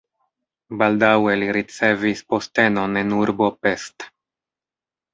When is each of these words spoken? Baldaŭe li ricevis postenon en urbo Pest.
Baldaŭe 0.81 1.35
li 1.43 1.51
ricevis 1.59 2.25
postenon 2.33 3.01
en 3.05 3.17
urbo 3.21 3.55
Pest. 3.67 4.11